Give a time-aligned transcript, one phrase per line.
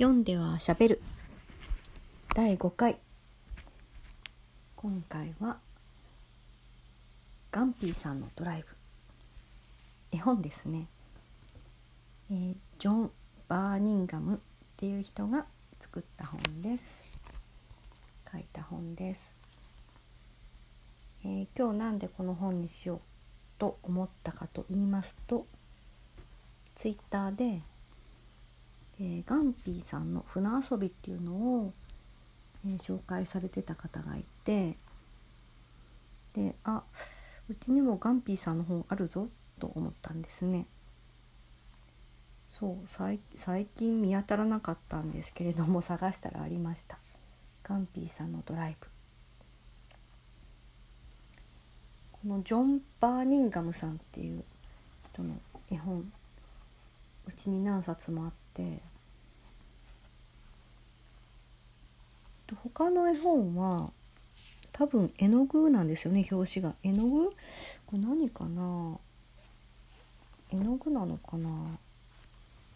[0.00, 1.02] 読んではしゃべる。
[2.34, 2.96] 第5回。
[4.74, 5.58] 今回は
[7.50, 8.74] ガンピーさんのドライブ。
[10.10, 10.86] 絵本ですね、
[12.30, 13.10] えー、ジョン・
[13.46, 14.38] バーニンガムっ
[14.78, 15.44] ていう人が
[15.78, 17.04] 作った本です。
[18.32, 19.30] 書いた本です、
[21.24, 23.00] えー、今日なんでこの本にしよう
[23.58, 25.46] と思ったかと言いますと
[26.74, 27.60] ツイッターで
[29.00, 31.72] えー、ガンピーさんの船遊びっていうのを、
[32.66, 34.76] えー、紹介されてた方がいて
[36.34, 36.82] であ
[37.48, 40.66] うちにもガンピーさんの本あるぞと思ったんですね。
[42.48, 43.20] そう最
[43.74, 46.98] 近見当たらなかったんですけれども探したらありました
[47.62, 48.86] ガンピーさんのドライブ
[52.10, 54.44] このジョン・バーニンガムさんっていう
[55.12, 55.36] 人の
[55.70, 56.12] 絵本
[57.26, 58.82] うちに何冊もあって
[62.72, 63.90] 他の絵本は
[64.72, 66.74] 多分絵の具なんですよね表紙が。
[66.82, 67.30] 絵の具？
[67.30, 67.34] こ
[67.92, 68.98] れ何かな？
[70.50, 71.48] 絵の具なのかな？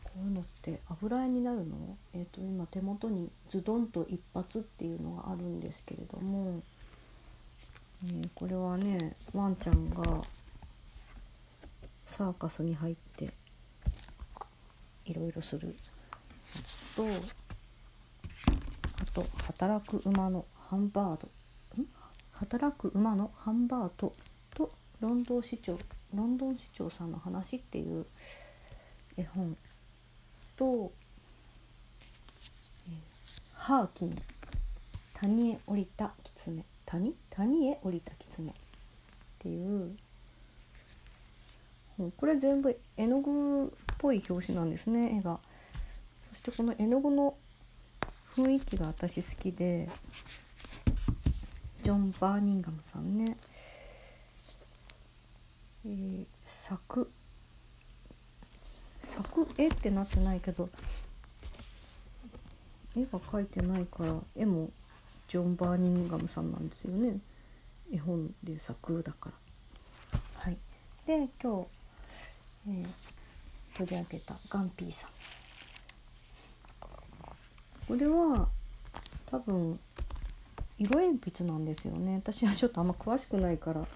[0.03, 1.97] こういうのって油絵になるの？
[2.12, 6.62] えっ、ー、と今手元にズドンと一発っていうのがあるんですけれども、
[8.05, 10.23] えー、これはねワンちゃんが
[12.06, 13.33] サーカスに入って
[15.06, 15.75] いろいろするや
[16.62, 17.06] つと
[19.15, 21.29] と働く馬のハンバード
[22.33, 24.12] 働く馬のハンバート。
[24.55, 25.79] とロンドン市長
[26.15, 28.07] ロンドン市長さんの話っていう
[29.17, 29.57] 絵本。
[30.57, 30.92] と、
[32.89, 32.95] えー、
[33.55, 34.23] ハーキン
[35.15, 36.65] 谷へ降りた狐。
[36.87, 37.15] 谷？
[37.31, 38.55] 谷へ降りた狐っ
[39.39, 39.97] ていう
[42.17, 45.39] これ全部絵の具っぽい表紙なんですね絵が。
[46.33, 47.37] そしてこの絵の具の
[48.37, 49.89] 雰囲気が私好きで
[51.83, 53.36] ジョン・バーニンガムさんね、
[55.86, 57.11] えー、作
[59.03, 60.69] 作絵ってなってないけど
[62.97, 64.70] 絵が描いてないから絵も
[65.29, 67.19] ジョン・バーニンガムさんなんですよね。
[67.92, 70.42] 絵本で作だから。
[70.42, 70.58] はい。
[71.07, 71.67] で今日、
[72.69, 72.87] えー、
[73.77, 75.44] 取り上げたガンピーさん。
[77.86, 78.48] これは
[79.27, 79.78] 多分
[80.78, 82.14] 色鉛筆なんですよね。
[82.14, 83.86] 私はちょっとあんま詳しくないから。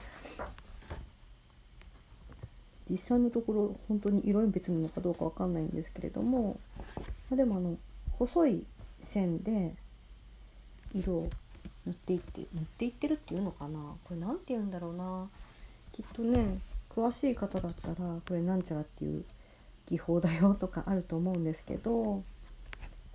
[2.90, 6.58] 実際のところ本当に色鉛筆なのかどうかわかんないんですけれども。
[7.30, 7.76] でもあの
[8.18, 8.66] 細い
[9.04, 9.74] 線で
[10.94, 11.30] 色を
[11.86, 13.78] 塗っていって塗っていってるっていうのかな。
[14.04, 15.28] これ何て言うんだろうな。
[15.92, 16.58] きっとね
[16.90, 19.24] 詳しい方だったらこれなんちゃらっていう
[19.86, 22.22] 技法だよとかあると思うんですけど。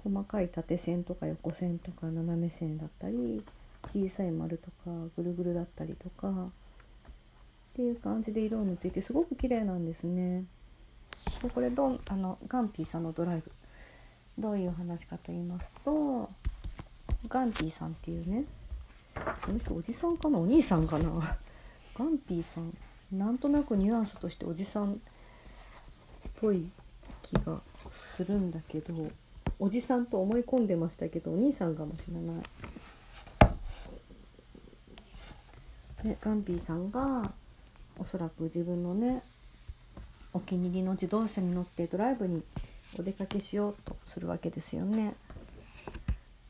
[0.03, 3.43] 細かい縦線とか横線とか斜め線だったり
[3.91, 6.33] 小さい丸とかぐるぐるだったりとかっ
[7.75, 10.43] ていう感じで色を塗っていてすごく綺麗なんですね。
[11.41, 13.51] でこれどんあのガンピーさんのドライブ
[14.37, 16.29] どういう話かと言いますと
[17.27, 18.45] ガンピーさんっていうね
[19.45, 20.39] この人おじさんかな？
[20.39, 21.09] お兄さんかな？
[21.95, 22.75] ガンピーさん
[23.11, 24.97] なんとなくニュアンスとしておじさんっ
[26.35, 26.69] ぽい
[27.21, 28.93] 気がするんだけど
[29.63, 32.43] おじさんと思い込んでましたけどお兄さんかもしれない。
[36.03, 37.31] でガンピーさんが
[37.97, 39.23] おそらく自分のね
[40.33, 42.43] お気に入りの自動車に乗ってドライブに
[42.99, 45.15] お出かけしようとするわけですよね。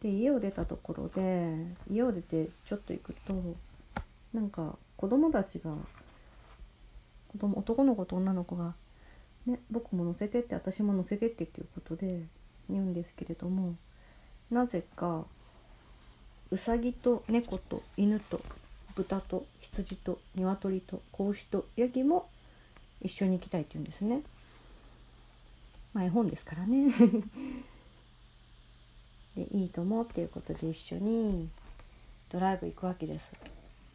[0.01, 1.53] で家を出たところで
[1.91, 3.35] 家を出てちょっと行くと
[4.33, 5.75] なんか子供たちが
[7.31, 8.73] 子供男の子と女の子が、
[9.45, 12.23] ね「僕も乗せてって私も乗せてって」っていうことで
[12.69, 13.75] 言うんですけれども
[14.51, 15.25] なぜか
[16.51, 18.41] うさぎと猫と犬と
[18.95, 22.29] 豚と羊と鶏と子牛とヤギも
[23.01, 24.21] 一緒に行きたいって言うんですね。
[25.93, 26.91] まあ絵本ですからね
[29.35, 31.49] でいいと思うっていうことで一緒に
[32.29, 33.33] ドライブ行くわけです。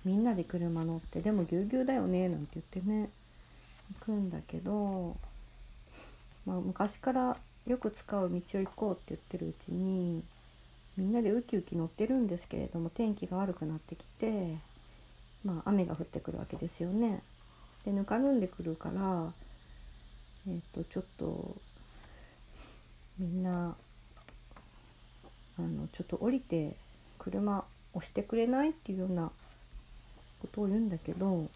[0.04, 3.10] みんなで車乗ってでもぎゅうぎゅうだよねなんて言ってね
[4.00, 5.16] 行くんだけど、
[6.46, 7.36] まあ、昔から
[7.68, 10.24] よく使う道を行こうって言ってるうちに
[10.96, 14.56] みんなでウキウキ乗ってるんですけれども天気が悪くなってきて
[15.44, 17.22] まあ雨が降ってくるわけですよね。
[17.84, 19.32] でぬかるんでくるから
[20.48, 21.56] え、ー、とちょっと
[23.18, 23.76] みんな
[25.58, 26.74] あのちょっと降りて
[27.18, 29.30] 車押してくれないっていうような
[30.40, 31.48] ことを言うんだけど、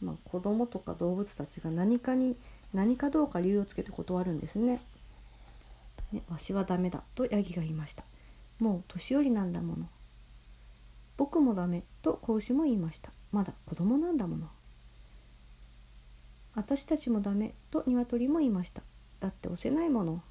[0.00, 2.36] まあ、子供とか動物たちが何かに
[2.72, 4.80] 何かどうか理由をつけて断るんですね。
[6.12, 8.04] ね、わしはダメだとヤギが言いました。
[8.58, 9.88] もう年寄りなんだもの。
[11.16, 13.10] 僕もダメと子牛も言いました。
[13.30, 14.48] まだ子供なんだもの。
[16.54, 18.82] 私たちもダメと鶏も言いました。
[19.20, 20.22] だって押せないもの。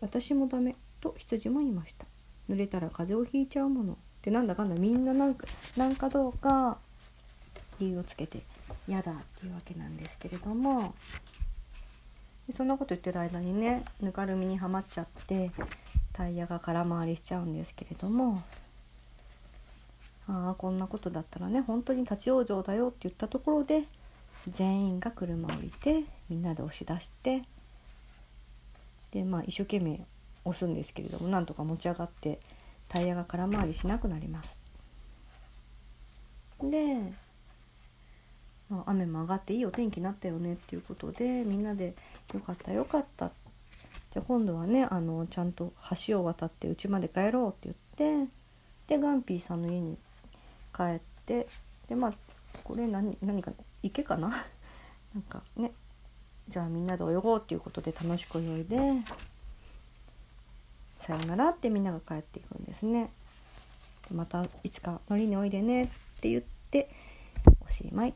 [0.00, 2.06] 私もダメと羊も言いました。
[2.48, 3.92] 濡れたら風邪をひいちゃうもの。
[3.92, 5.46] ってなんだかんだみんななんか
[5.76, 6.78] なんかどうか
[7.80, 8.42] 理由をつけて
[8.86, 10.94] 嫌だっていうわけなんですけれども
[12.50, 15.50] そんなこと言ってる間にねぬかるみにはまっちゃって
[16.12, 18.42] タイヤが空回りしちゃうんですけれども
[20.28, 23.84] ああこんなことだったらね本当に立ち往生だよって言ったところで
[24.48, 27.42] 全員が車を降りてみんなで押し出して
[29.12, 30.00] でまあ一生懸命
[30.44, 32.40] 押すんですけれどもなんとか持ち上がって
[32.88, 34.58] タイヤが空回りしなくなります。
[36.62, 37.12] で、
[38.86, 41.94] 雨も上がっていいお天気になったよねっていうことでみんなで
[42.32, 43.30] 「よかったよかった」
[44.12, 45.72] じゃあ今度はねあのちゃんと
[46.06, 48.30] 橋を渡って家まで帰ろうって言って
[48.86, 49.96] でガンピーさんの家に
[50.76, 51.46] 帰って
[51.88, 52.14] でまあ
[52.64, 53.52] これ何何か
[53.82, 54.28] 池かな？
[55.14, 55.72] なんかね
[56.48, 58.76] じゃあみんなで泳ごうっていうことで楽しく泳いで
[61.00, 63.10] さよならってみんなが帰っていくんですね。
[64.12, 65.88] またいつか乗りにおいでねっ
[66.20, 66.90] て言って
[67.60, 68.14] おしまい。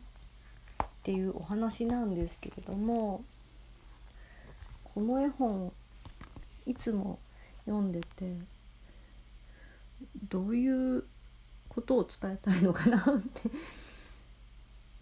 [1.05, 3.23] っていうお話なんですけれども
[4.83, 5.71] この絵本
[6.65, 7.19] いつも
[7.67, 8.35] 読んでて
[10.31, 11.05] どういう
[11.69, 13.51] ことを伝えたいのかなって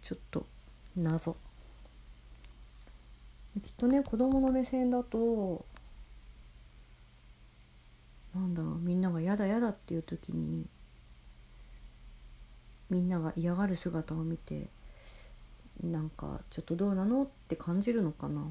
[0.02, 0.44] ちょっと
[0.96, 1.36] 謎。
[3.62, 5.64] きっとね子供の目線だと
[8.34, 10.66] なんだろうみんなが嫌だ嫌だっていう時に
[12.90, 14.66] みんなが嫌がる姿を見て
[15.82, 18.42] なんかちょっとどうなのって感じるのかな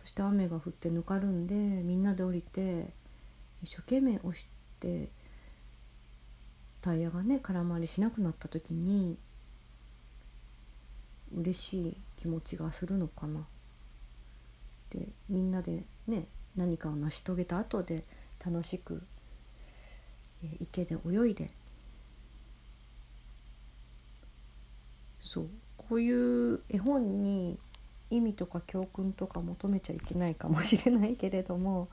[0.00, 2.88] そして雨が降ってぬかるんでみんなで降りて
[3.62, 4.46] 一生懸命押し
[4.80, 5.08] て
[6.80, 9.16] タイヤがね空回りしなくなった時に
[11.34, 13.46] 嬉しい気持ちがするのかな。
[14.90, 16.26] でみんなでね
[16.56, 18.04] 何かを成し遂げた後で
[18.44, 19.02] 楽しく、
[20.60, 21.50] 池で泳いで
[25.22, 27.58] そうこういう絵本に
[28.10, 31.88] 意味とか教訓とか求めちゃいけないかもしれないけれども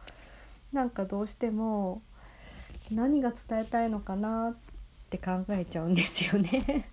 [0.74, 2.02] なんかどうしても
[2.92, 4.56] 何が伝えたいのかなっ
[5.10, 6.90] て考えちゃうんですよね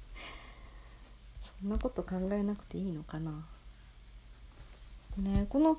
[1.41, 3.47] そんなこと考えなくていいのかな。
[5.17, 5.79] ね、この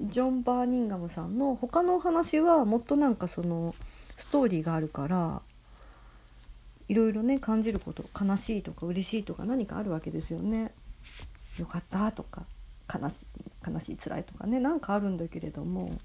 [0.00, 3.74] ジョン・バーニンガムさんの他のお話はもっとなんかその
[4.16, 5.42] ストーリーがあるから
[6.88, 10.72] いろいろね感じること悲しいとか嬉しいとか何かあるわけですよね。
[11.58, 12.46] よかったとか
[12.92, 13.26] 悲しい
[13.68, 15.98] 悲しい辛いとかね何かあるんだけれども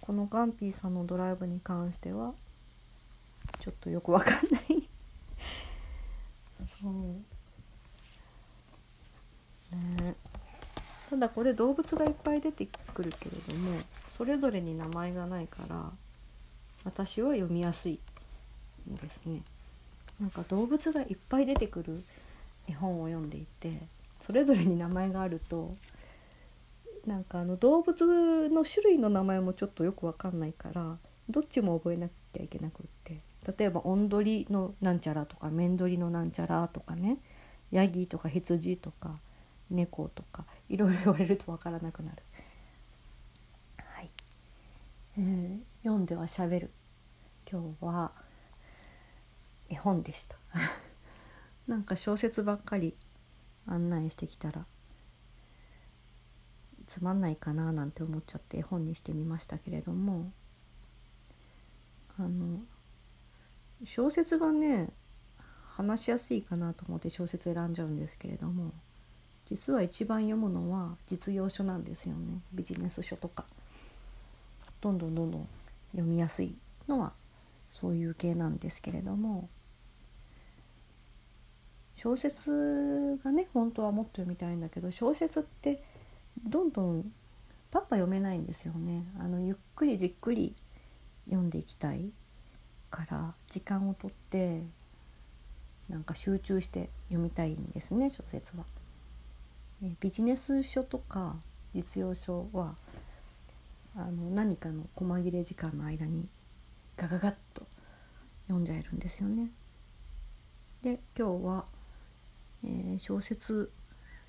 [0.00, 2.34] このガンピーさんのドライブに関しては
[3.60, 4.88] ちょっとよくわかんない。
[6.82, 6.92] そう。
[10.02, 10.14] ね。
[11.08, 13.80] ただこれ動物がいっぱい出てくるけれども
[14.10, 15.92] それぞれに名前がないから
[16.84, 18.00] 私は読みやすい。
[18.86, 19.42] ですね。
[20.20, 22.04] なんか動物がいっぱい出てくる
[22.68, 23.80] 絵本を読んでいて
[24.20, 25.76] それぞれに名前があると
[27.06, 30.96] なんかあの動物の種類の名前もちょっとよくわかんないから
[31.28, 33.20] どっちも覚えなきゃいけなくって
[33.58, 37.18] 例えばオンドリのなんちゃらとかメンドリのなんちゃらとかね
[37.70, 39.18] ヤギとか羊とか
[39.70, 42.22] 猫とかいろいろ言われるとわからなくなる。
[43.78, 44.08] はい、
[45.18, 46.70] えー、読んではしゃべる
[47.50, 48.12] 今日は
[49.68, 50.36] 絵本でした
[51.66, 52.94] なんか小説ばっかり
[53.66, 54.66] 案内してきたら
[56.86, 60.30] つまんないかななんて思っちゃって絵本にしてみましたけれども
[62.18, 62.60] あの
[63.84, 64.90] 小説がね
[65.76, 68.72] 話しやすいかなと思って小説選んじゃうんですけれども
[69.46, 73.44] 実は一番読むのは実用書なんですよねビジネス書とか。
[74.84, 75.48] どんどんどんどん
[75.92, 76.54] 読みやすい
[76.86, 77.14] のは
[77.74, 79.48] そういう系なんですけれども
[81.96, 85.82] 小説がね本当はもっと読みたいんだけど小説って
[86.48, 87.12] どんどん
[87.72, 90.54] パッパ読めないんですよねあのゆっくりじっくり
[91.24, 92.12] 読んでいきたい
[92.90, 94.62] から時間をとって
[95.88, 98.64] なんか集中して読みたいんですね小説は。
[99.98, 101.34] ビジネス書とか
[101.74, 102.76] 実用書は
[103.96, 106.28] あの何かの細切れ時間の間に
[106.96, 107.66] ガガガッと
[108.46, 109.50] 読んじゃえるんですよね。
[110.82, 111.64] で今日は、
[112.64, 113.72] えー、小説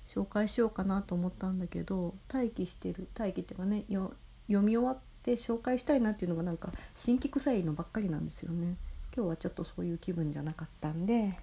[0.06, 4.16] 紹介しようかなと思ったんだけど待機してる待機っていうかね読
[4.48, 8.76] み終わって紹介したいなっていうのがなんか新規臭いのばっかりなんですよね。
[9.14, 11.38] 今日はちょっとそういう気分じゃなかったんで、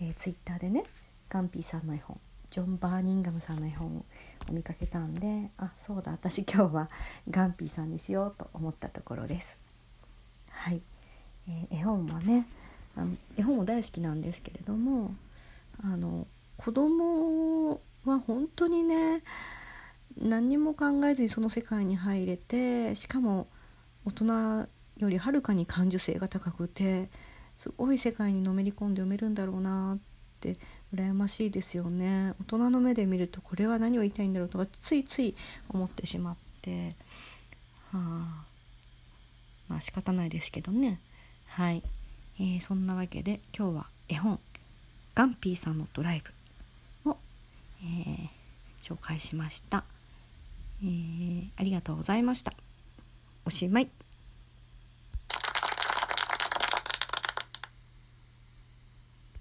[0.00, 0.84] えー、ツイッターでね
[1.28, 2.18] ガンピーさんの絵本
[2.50, 4.04] ジョン・バーニンガムさんの絵本を
[4.52, 6.90] 見かけたんであそうだ私今日は
[7.30, 9.63] ガンピーさんにしようと思ったところです。
[10.54, 10.80] はい、
[11.48, 12.46] えー、絵本はね
[12.96, 15.14] あの絵本も大好きなんですけれども
[15.82, 19.22] あの子供は本当にね
[20.20, 23.48] 何にも考えずにその世界に入れてしかも
[24.04, 24.68] 大人
[24.98, 27.08] よりはるかに感受性が高くて
[27.56, 29.98] すごい世界にのめり込んで読めるんだろうなっ
[30.40, 30.56] て
[30.94, 32.34] 羨ましいですよね。
[32.40, 35.34] 大人の目で見るとこれは何を言いたいんだろうとかついつい
[35.68, 36.94] 思ってしまって。
[37.90, 38.53] はあ。
[39.84, 40.98] 仕方ないですけどね。
[41.46, 41.82] はい、
[42.40, 44.40] えー、そんなわけで今日は絵本
[45.14, 46.22] 「ガンピーさんのドライ
[47.04, 47.18] ブを」
[47.84, 48.28] えー、
[48.82, 49.84] 紹介しました、
[50.82, 52.54] えー、ありがとうございました。
[53.44, 53.88] おしまい。